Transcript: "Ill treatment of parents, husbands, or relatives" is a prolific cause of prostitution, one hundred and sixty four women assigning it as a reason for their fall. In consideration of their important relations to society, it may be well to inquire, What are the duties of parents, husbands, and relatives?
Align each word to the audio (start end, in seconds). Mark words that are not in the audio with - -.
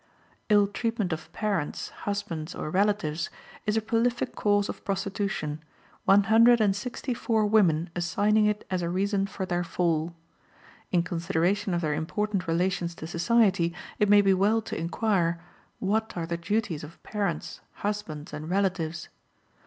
"Ill 0.49 0.65
treatment 0.65 1.13
of 1.13 1.31
parents, 1.31 1.89
husbands, 1.89 2.55
or 2.55 2.71
relatives" 2.71 3.29
is 3.67 3.77
a 3.77 3.81
prolific 3.83 4.33
cause 4.33 4.67
of 4.67 4.83
prostitution, 4.83 5.61
one 6.05 6.23
hundred 6.23 6.59
and 6.59 6.75
sixty 6.75 7.13
four 7.13 7.45
women 7.45 7.87
assigning 7.95 8.47
it 8.47 8.65
as 8.71 8.81
a 8.81 8.89
reason 8.89 9.27
for 9.27 9.45
their 9.45 9.63
fall. 9.63 10.15
In 10.91 11.03
consideration 11.03 11.75
of 11.75 11.81
their 11.81 11.93
important 11.93 12.47
relations 12.47 12.95
to 12.95 13.05
society, 13.05 13.75
it 13.99 14.09
may 14.09 14.23
be 14.23 14.33
well 14.33 14.59
to 14.63 14.75
inquire, 14.75 15.39
What 15.77 16.17
are 16.17 16.25
the 16.25 16.35
duties 16.37 16.83
of 16.83 16.97
parents, 17.03 17.61
husbands, 17.73 18.33
and 18.33 18.49
relatives? 18.49 19.07